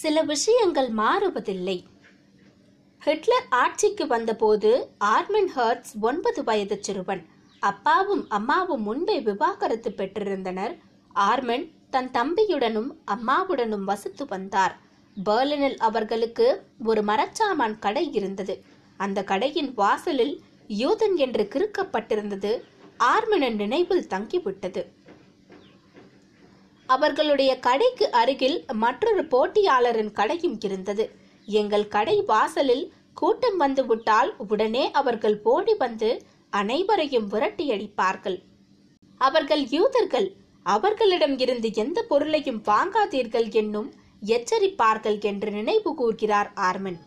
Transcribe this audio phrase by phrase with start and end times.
[0.00, 1.82] சில விஷயங்கள் மாறுவதில்லை.
[2.98, 7.26] ஹிட்லர் ஆட்சிக்கு வந்தபோது ஆர்மின் ஹர்ட்ஸ் ஒன்பது வயது சிறுவன்
[7.60, 10.74] அப்பாவும் அம்மாவும் முன்பே விவாகரத்து பெற்றிருந்தனர்.
[11.14, 14.78] ஆர்மன் தன் தம்பியுடனும் அம்மாவுடனும் வசித்து வந்தார்.
[15.24, 18.64] பெர்லினில் அவர்களுக்கு ஒரு மரச்சாமான் கடை இருந்தது.
[18.96, 22.62] அந்த கடையின் வாசலில் யூதன் என்று கிறுக்கப்பட்டிருந்தது.
[22.98, 24.95] ஆர்மனின் நினைவில் தங்கிவிட்டது.
[26.94, 31.04] அவர்களுடைய கடைக்கு அருகில் மற்றொரு போட்டியாளரின் கடையும் இருந்தது.
[31.48, 36.10] எங்கள் கடை வாசலில் கூட்டம் வந்து விட்டால் உடனே அவர்கள் போடி வந்து
[36.52, 38.38] அனைவரையும் விரட்டியடிப்பார்கள்.
[39.20, 40.28] அவர்கள் யூதர்கள்
[40.66, 43.90] அவர்களிடம் இருந்து எந்த பொருளையும் வாங்காதீர்கள் என்னும்
[44.22, 46.98] எச்சரிப்பார்கள் என்று நினைவு கூர்கிறார் ஆர்மன்.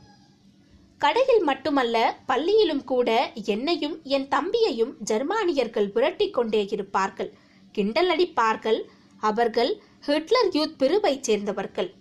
[1.01, 3.09] கடையில் மட்டுமல்ல பள்ளியிலும் கூட
[3.53, 7.29] என்னையும் என் தம்பியையும் ஜெர்மானியர்கள் விரட்டி கொண்டே இருப்பார்கள்.
[7.75, 8.79] கிண்டல் அடிப்பார்கள்
[9.19, 11.93] அவர்கள் ஹிட்லர் யூத் பிரிவைச் சேர்ந்தவர்கள்.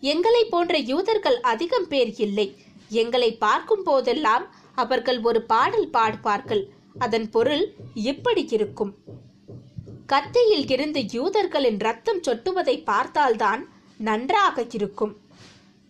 [0.00, 2.56] எங்களை போன்ற யூதர்கள் அதிகம் பேர் இல்லை.
[2.88, 6.64] எங்களை பார்க்கும் போதெல்லாம் அவர்கள் ஒரு பாடல் பாடுவார்கள்.
[6.98, 8.94] அதன் பொருள் இப்படி இருக்கும்.
[10.06, 15.16] கத்தியில் இருந்து யூதர்களின் ரத்தம் சொட்டுவதை பார்த்தால்தான் நன்றாக இருக்கும்.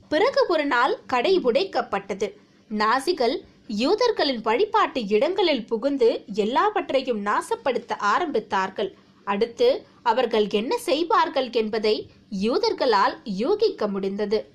[0.08, 2.32] பிறகு ஒரு நாள் கடை உடைக்கப்பட்டது.
[2.70, 3.36] நாசிகள்
[3.68, 8.94] யூதர்களின் வழிபாட்டு இடங்களில் புகுந்து எல்லாவற்றையும் நாசப்படுத்த ஆரம்பித்தார்கள்.
[9.24, 12.10] அடுத்து அவர்கள் என்ன செய்வார்கள் என்பதை
[12.42, 14.50] யூதர்களால் யூகிக்க முடிந்தது.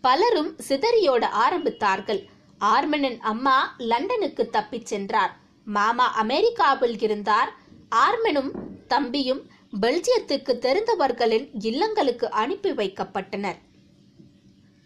[0.00, 2.26] பலரும் சிதறியோட ஆரம்பித்தார்கள்.
[2.60, 5.38] ஆர்மனின் அம்மா லண்டனுக்கு தப்பிச் சென்றார்.
[5.64, 7.54] மாமா அமெரிக்காவில் இருந்தார்.
[7.88, 8.50] ஆர்மனும்
[8.88, 13.56] தம்பியும் பெல்ஜியத்துக்கு தெரிந்தவர்களின் இல்லங்களுக்கு அனுப்பி வைக்கப்பட்டனர்.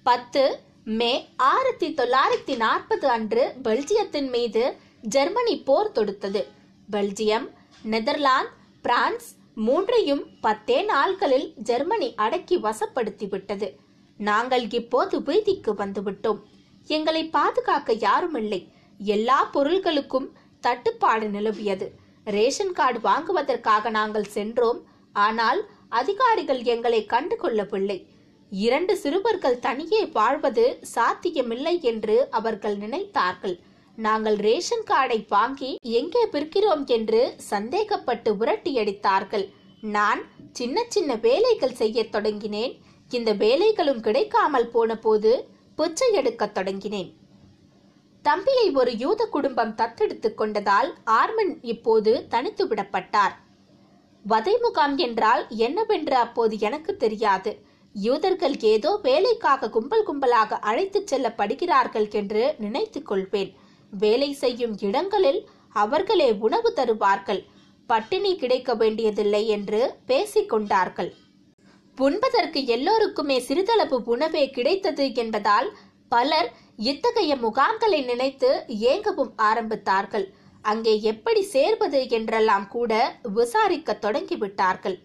[0.03, 6.45] பத்து மே ஆயிரத்தி தொள்ளாயிரத்தி நாற்பது அன்று பெல்ஜியத்தின் மீது ஜெர்மனி போர் தொடுத்தது.
[6.91, 8.51] பெல்ஜியம் நெதர்லாந்து
[8.83, 13.75] பிரான்ஸ் மூன்றையும் பத்தே நாள்களில் ஜெர்மனி அடக்கி வசப்படுத்திவிட்டது.
[14.17, 16.39] நாங்கள் இப்போது வீதிக்கு வந்துவிட்டோம்.
[16.87, 18.69] எங்களை பாதுகாக்க யாருமில்லை.
[18.99, 20.29] எல்லா பொருள்களுக்கும்
[20.61, 21.91] தட்டுப்பாடு நிலவியது.
[22.25, 24.83] ரேஷன் கார்டு வாங்குவதற்காக நாங்கள் சென்றோம்.
[25.13, 28.07] ஆனால் அதிகாரிகள் எங்களை கண்டுகொள்ளவில்லை.
[28.51, 33.61] இரண்டு சிறுவர்கள் தனியே வாழ்வது சாத்தியமில்லை என்று அவர்கள் நினைத்தார்கள்.
[33.99, 39.47] நாங்கள் ரேஷன் கார்டை வாங்கி எங்கே பிற்கிறோம் என்று சந்தேகப்பட்டு உரட்டியடித்தார்கள்
[39.81, 40.21] நான்
[40.53, 42.75] சின்ன சின்ன வேலைகள் செய்யத் தொடங்கினேன்.
[43.11, 45.33] இந்த வேலைகளும் கிடைக்காமல் போன போது
[45.77, 47.11] பிச்சை எடுக்கத் தொடங்கினேன்.
[48.23, 53.37] தம்பியை ஒரு யூத குடும்பம் தத்தெடுத்துக் கொண்டதால் ஆர்மன் இப்போது தனித்து விடப்பட்டார்.
[54.25, 57.53] வதை முகாம் என்றால் என்னவென்று அப்போது எனக்கு தெரியாது.
[57.95, 63.53] யூதர்கள் ஏதோ வேலைக்காக கும்பல் கும்பலாக அழைத்துச் செல்லப்படுகிறார்கள் என்று நினைத்துக் கொள்வேன்.
[63.93, 65.41] வேலை செய்யும் இடங்களில்
[65.75, 67.43] அவர்களே உணவு தருவார்கள்.
[67.87, 71.11] பட்டினி கிடைக்க வேண்டியதில்லை என்று பேசிக் கொண்டார்கள்.
[71.99, 75.69] உண்பதற்கு எல்லோருக்குமே சிறிதளவு உணவே கிடைத்தது என்பதால்
[76.09, 76.49] பலர்
[76.91, 78.51] இத்தகைய முகாம்களை நினைத்து
[78.93, 80.27] ஏங்கவும் ஆரம்பித்தார்கள்.
[80.65, 82.93] அங்கே எப்படி சேர்வது என்றெல்லாம் கூட
[83.39, 84.97] விசாரிக்க தொடங்கிவிட்டார்கள்.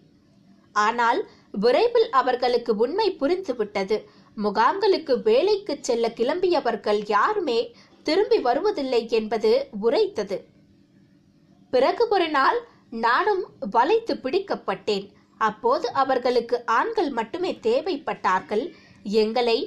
[0.74, 1.20] ஆனால்
[1.64, 3.98] விரைவில் அவர்களுக்கு உண்மை புரிந்துவிட்டது.
[4.36, 7.58] முகாம்களுக்கு வேலைக்கு செல்ல கிளம்பியவர்கள் யாருமே
[8.06, 9.50] திரும்பி வருவதில்லை என்பது
[9.86, 10.36] உரைத்தது.
[11.72, 12.58] பிறகு ஒரு நாள்
[13.04, 15.06] நானும் வளைத்து பிடிக்கப்பட்டேன்.
[15.40, 18.64] அப்போது அவர்களுக்கு ஆண்கள் மட்டுமே தேவைப்பட்டார்கள்.
[19.22, 19.58] எங்களை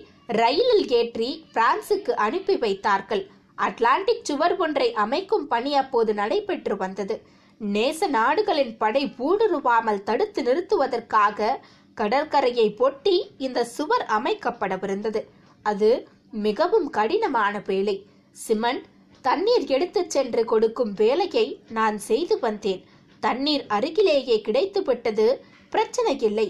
[0.41, 3.23] ரயிலில் ஏற்றி பிரான்சுக்கு அனுப்பி வைத்தார்கள்.
[3.55, 7.15] அட்லாண்டிக் சுவர் ஒன்றை அமைக்கும் பணி அப்போது நடைபெற்று வந்தது.
[7.61, 11.59] நேச நாடுகளின் படை ஊடுருவாமல் தடுத்து நிறுத்துவதற்காக
[11.93, 15.21] கடற்கரையை பொட்டி இந்த சுவர் அமைக்கப்படவிருந்தது.
[15.65, 15.89] அது
[16.47, 17.95] மிகவும் கடினமான வேலை.
[18.45, 18.85] சிமெண்ட்
[19.25, 21.45] தண்ணீர் எடுத்துச் சென்று கொடுக்கும் வேலையை
[21.77, 22.81] நான் செய்து வந்தேன்.
[23.23, 25.27] தண்ணீர் அருகிலேயே கிடைத்துவிட்டது
[25.73, 26.47] பிரச்சனை இல்லை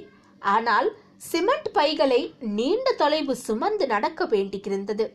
[0.55, 0.87] ஆனால்
[1.29, 2.21] சிமெண்ட் பைகளை
[2.57, 5.05] நீண்ட தொலைவு சுமந்து நடக்க வேண்டியிருந்தது.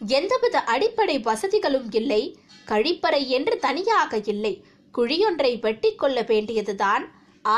[0.00, 2.22] எந்தவித அடிப்படை வசதிகளும் இல்லை
[2.66, 4.54] கழிப்பறை என்று தனியாக இல்லை.
[4.94, 7.04] குழியொன்றை வெட்டி கொள்ள வேண்டியதுதான்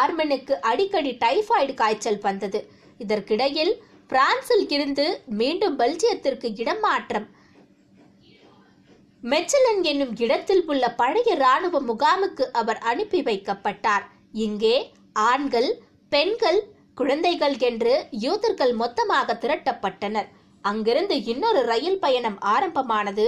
[0.00, 2.60] ஆர்மனுக்கு அடிக்கடி டைஃபாய்டு காய்ச்சல் வந்தது.
[2.98, 3.72] இதற்கிடையில்
[4.10, 5.06] பிரான்சில் இருந்து
[5.40, 7.28] மீண்டும் பெல்ஜியத்திற்கு இடமாற்றம்.
[9.30, 14.04] மெச்சலன் என்னும் இடத்தில் உள்ள பழைய ராணுவ முகாமுக்கு அவர் அனுப்பி வைக்கப்பட்டார்.
[14.44, 14.76] இங்கே
[15.12, 15.70] ஆண்கள்
[16.12, 16.60] பெண்கள்
[16.94, 17.92] குழந்தைகள் என்று
[18.24, 20.28] யூதர்கள் மொத்தமாக திரட்டப்பட்டனர்.
[20.64, 23.26] அங்கிருந்து இன்னொரு ரயில் பயணம் ஆரம்பமானது.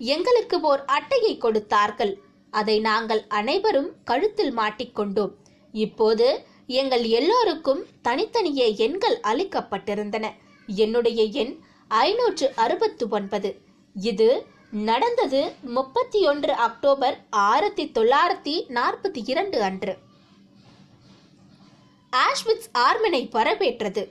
[0.00, 2.14] எங்களுக்கு ஓர் அட்டையை கொடுத்தார்கள்.
[2.50, 5.34] அதை நாங்கள் அனைவரும் கழுத்தில் மாட்டிக்கொண்டோம்
[5.74, 6.26] இப்போது
[6.80, 10.26] எங்கள் எல்லோருக்கும் தனித்தனியே எண்கள் அளிக்கப்பட்டிருந்தன.
[10.68, 11.54] என்னுடைய எண்
[11.88, 13.50] ஐநூற்று அறுபத்து ஒன்பது.
[13.96, 14.28] இது
[14.72, 19.96] நடந்தது முப்பத்தி ஒன்று அக்டோபர் ஆயிரத்தி தொள்ளாயிரத்தி நாற்பத்தி இரண்டு அன்று.
[22.12, 24.08] ஆஷ்விட்ஸ் ஆர்மனை வரவேற்றது.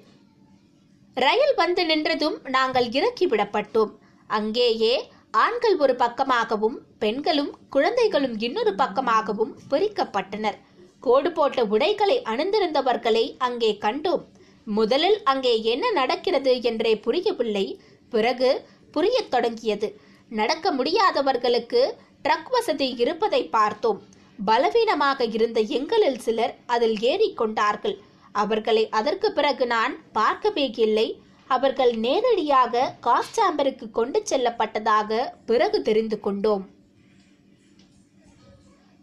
[1.13, 3.91] ரயில் வந்து நின்றதும் நாங்கள் இறக்கிவிடப்பட்டோம்
[4.27, 10.57] அங்கேயே ஆண்கள் ஒரு பக்கமாகவும் பெண்களும் குழந்தைகளும் இன்னொரு பக்கமாகவும் பிரிக்கப்பட்டனர்.
[10.99, 14.23] கோடு போட்ட உடைகளை அணிந்திருந்தவர்களை அங்கே கண்டோம்.
[14.65, 17.81] முதலில் அங்கே என்ன நடக்கிறது என்றே புரியவில்லை.
[18.09, 20.09] பிறகு புரியத் தொடங்கியது.
[20.39, 21.79] நடக்க முடியாதவர்களுக்கு
[22.23, 23.99] ட்ரக் வசதி இருப்பதை பார்த்தோம்.
[24.45, 27.95] பலவீனமாக இருந்த எங்களில் சிலர் அதில் ஏறிக்கொண்டார்கள்
[28.31, 31.07] அவர்களை அதற்கு பிறகு நான் பார்க்கவே இல்லை.
[31.55, 35.19] அவர்கள் நேரடியாக காஸ்டாம்பருக்கு கொண்டு செல்லப்பட்டதாக
[35.49, 36.63] பிறகு தெரிந்து கொண்டோம்.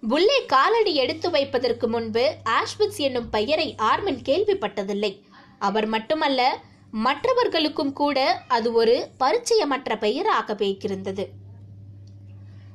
[0.03, 2.25] உள்ளே காலடி எடுத்து வைப்பதற்கு முன்பு
[2.59, 5.13] ஆஷ்விட்ஸ் என்னும் பெயரை ஆர்மன் கேள்விப்பட்டதில்லை.
[5.69, 6.41] அவர் மட்டுமல்ல
[6.93, 11.29] மற்றவர்களுக்கும் கூட அது ஒரு பரிச்சயமற்ற பெயராகவே இருந்தது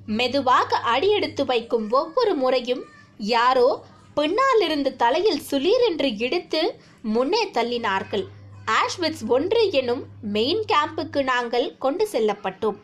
[0.06, 2.84] மெதுவாக அடியெடுத்து வைக்கும் ஒவ்வொரு முறையும்
[3.18, 8.26] யாரோ பின்னாலிருந்து தலையில் சுளீர் என்று இடித்து முன்னே தள்ளினார்கள்.
[8.72, 12.76] ஆஷ்விட்ஸ் ஒன்று எனும் மெயின் கேம்புக்கு நாங்கள் கொண்டு செல்லப்பட்டோம்.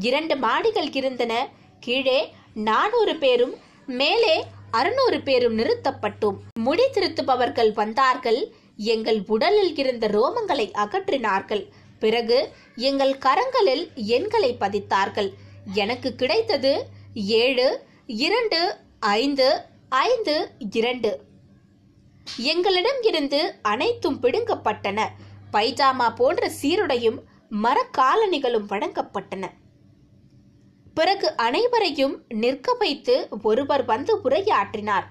[0.00, 1.48] இரண்டு மாடிகள் இருந்தன.
[1.80, 3.54] கீழே நானூறு பேரும்
[3.86, 6.36] மேலே அறுநூறு பேரும் நிறுத்தப்பட்டோம்.
[6.58, 8.54] முடி திருத்துபவர்கள் வந்தார்கள்.
[8.76, 11.64] எங்கள் உடலில் இருந்த ரோமங்களை அகற்றினார்கள்.
[11.98, 12.38] பிறகு
[12.76, 15.30] எங்கள் கரங்களில் எண்களை பதித்தார்கள்.
[15.74, 16.72] எனக்கு கிடைத்தது
[17.42, 17.68] ஏழு
[18.06, 18.60] இரண்டு
[18.98, 19.48] ஐந்து
[19.88, 20.34] ஐந்து
[20.70, 21.12] இரண்டு.
[22.36, 25.00] எங்களிடம் இருந்து அனைத்தும் பிடுங்கப்பட்டன.
[25.52, 27.20] பைஜாமா போன்ற சீருடையும்
[27.64, 29.50] மரக்காலணிகளும் வழங்கப்பட்டன
[30.94, 35.06] பிறகு அனைவரையும் நிற்க வைத்து ஒருவர் வந்து உரையாற்றினார்.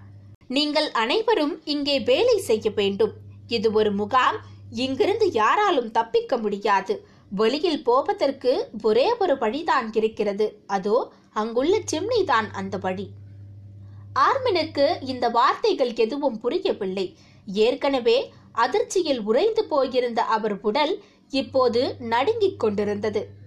[0.48, 3.13] நீங்கள் அனைவரும் இங்கே வேலை செய்ய வேண்டும்.
[3.48, 4.38] இது ஒரு முகாம்.
[4.69, 7.06] இங்கிருந்து யாராலும் தப்பிக்க முடியாது.
[7.31, 10.63] வெளியில் போவதற்கு ஒரே ஒரு வழிதான் இருக்கிறது.
[10.68, 13.10] அதோ அங்குள்ள சிம்னி தான் அந்த வழி.
[14.19, 17.18] ஆர்மினுக்கு இந்த வார்த்தைகள் எதுவும் புரியவில்லை.
[17.48, 23.42] ஏற்கனவே அதிர்ச்சியில் உறைந்து போயிருந்த அவர் உடல் இப்போது நடுங்கிக் கொண்டிருந்தது.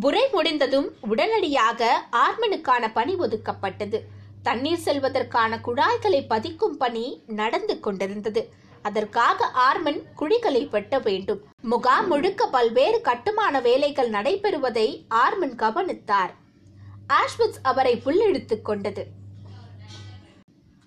[0.00, 3.98] புரை முடிந்ததும் உடனடியாக ஆர்மனுக்கான பணி ஒதுக்கப்பட்டது.
[4.46, 8.42] தண்ணீர் செல்வதற்கான குழாய்களை பதிக்கும் பணி நடந்து கொண்டிருந்தது.
[8.82, 11.40] அதற்காக ஆர்மன் குழிகளை வெட்ட வேண்டும்.
[11.62, 16.34] முகாம் முழுக்க பல்வேறு கட்டுமான வேலைகள் நடைபெறுவதை ஆர்மன் கவனித்தார்.
[17.08, 19.06] ஆஷ்விட்ஸ் அவரை புல்லெடுத்துக் கொண்டது.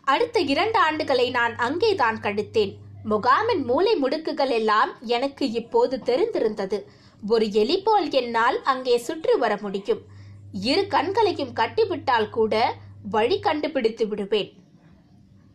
[0.07, 2.73] அடுத்த இரண்டு ஆண்டுகளை நான் அங்கேதான் கழித்தேன்.
[3.09, 6.79] முகாமின் மூலை முடுக்குகள் எல்லாம் எனக்கு இப்போது தெரிந்திருந்தது.
[7.27, 10.03] ஒரு எலி போல் என்னால் அங்கே சுற்றி வர முடியும்.
[10.51, 12.53] இரு கண்களையும் கட்டிவிட்டால் கூட
[13.03, 14.53] வழி கண்டுபிடித்து விடுவேன்.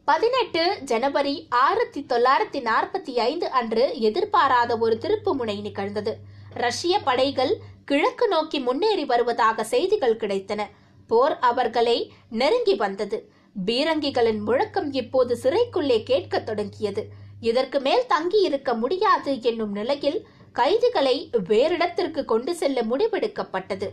[0.04, 6.16] பதினெட்டு ஜனவரி ஆயிரத்தி தொள்ளாயிரத்தி நாற்பத்தி ஐந்து அன்று எதிர்பாராத ஒரு திருப்புமுனை நிகழ்ந்தது.
[6.50, 10.62] ரஷ்ய படைகள் கிழக்கு நோக்கி முன்னேறி வருவதாக செய்திகள் கிடைத்தன.
[11.06, 13.32] போர் அவர்களை நெருங்கி வந்தது.
[13.66, 17.08] பீரங்கிகளின் முழக்கம் இப்போது சிறைக்குள்ளே கேட்கத் தொடங்கியது.
[17.40, 23.88] இதற்கு மேல் தங்கி இருக்க முடியாது என்னும் நிலையில் கைதிகளை வேறிடத்திற்கு கொண்டு செல்ல முடிவெடுக்கப்பட்டது.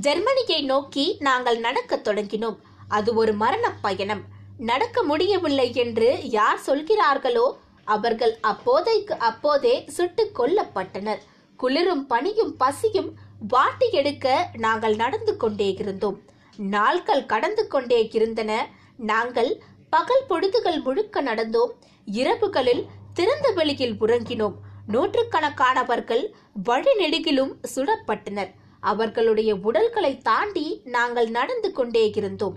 [0.00, 2.56] ஜெர்மனியை நோக்கி நாங்கள் நடக்கத் தொடங்கினோம்.
[2.88, 4.22] அது ஒரு மரணப் பயணம்.
[4.58, 11.18] நடக்க முடியவில்லை என்று யார் சொல்கிறார்களோ அவர்கள் அப்போதைக்கு அப்போதே சுட்டு கொல்லப்பட்டனர்.
[11.56, 13.14] குளிரும் பனியும் பசியும்
[13.48, 16.20] வாட்டி எடுக்க நாங்கள் நடந்து கொண்டே இருந்தோம்.
[16.56, 18.68] நாட்கள் கடந்து கொண்டே இருந்தன.
[18.96, 21.70] நாங்கள் பகல் பொழுதுகள் முழுக்க நடந்தோம்.
[22.12, 24.54] இரவுகளில் திறந்த வெளியில் உறங்கினோம்.
[24.88, 26.32] நூற்றுக்கணக்கானவர்கள்
[26.64, 28.54] வழிநெடுகிலும் சுடப்பட்டனர்.
[28.80, 32.56] அவர்களுடைய உடல்களை தாண்டி நாங்கள் நடந்து கொண்டே இருந்தோம்.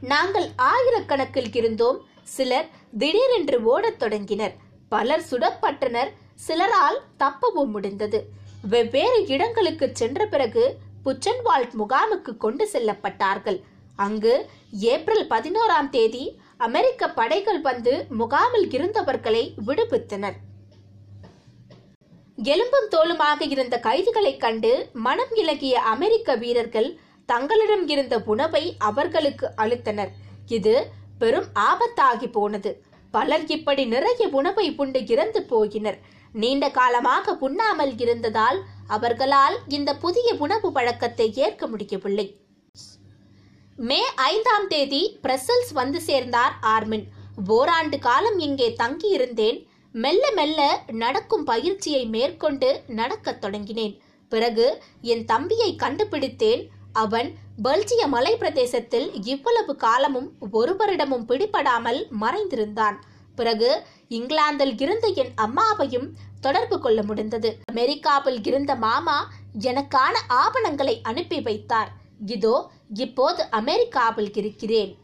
[0.00, 2.06] நாங்கள் ஆயிரக்கணக்கில் இருந்தோம்.
[2.22, 2.68] சிலர்
[2.98, 4.54] திடீரென்று ஓடத் தொடங்கினர்.
[4.88, 6.10] பலர் சுடப்பட்டனர்.
[6.48, 8.28] சிலரால் தப்பவும் முடிந்தது.
[8.68, 13.62] வெவ்வேறு இடங்களுக்கு சென்ற பிறகு புச்சன்வால்ட் முகாமுக்கு கொண்டு செல்லப்பட்டார்கள்.
[13.96, 20.32] அங்கு ஏப்ரல் பதினோராம் தேதி அமெரிக்க படைகள் வந்து முகாமில் இருந்தவர்களை விடுவித்தனர்.
[22.44, 26.88] எலும்பும் தோலுமாக இருந்த கைதிகளைக் கண்டு மனம் இலகிய அமெரிக்க வீரர்கள்
[27.26, 30.10] தங்களிடம் இருந்த உணவை அவர்களுக்கு அளித்தனர்.
[30.48, 30.74] இது
[31.18, 32.70] பெரும் ஆபத்தாகி போனது.
[33.10, 35.98] பலர் இப்படி நிறைய உணவை உண்டு இறந்து போகினர்
[36.32, 42.26] நீண்ட காலமாக உண்ணாமல் இருந்ததால் அவர்களால் இந்த புதிய உணவு பழக்கத்தை ஏற்க முடியவில்லை.
[43.76, 47.06] மே ஐந்தாம் தேதி பிரசல்ஸ் வந்து சேர்ந்தார் ஆர்மின்.
[47.48, 49.58] ஓராண்டு காலம் இங்கே தங்கியிருந்தேன்.
[49.96, 53.98] மெல்ல மெல்ல நடக்கும் பயிற்சியை மேற்கொண்டு நடக்கத் தொடங்கினேன்.
[54.28, 56.68] பிறகு என் தம்பியை கண்டுபிடித்தேன்.
[56.92, 57.34] அவன்
[57.64, 62.96] பெல்ஜிய மலை பிரதேசத்தில் இவ்வளவு காலமும் ஒருவரிடமும் பிடிபடாமல் மறைந்திருந்தான்.
[63.34, 66.08] பிறகு இங்கிலாந்தில் இருந்த என் அம்மாவையும்
[66.40, 67.58] தொடர்பு கொள்ள முடிந்தது.
[67.64, 71.92] அமெரிக்காவில் இருந்த மாமா எனக்கான ஆவணங்களை அனுப்பி வைத்தார்.
[72.26, 74.96] இதோ இப்போது அமெரிக்காவில் இருக்கிறேன்.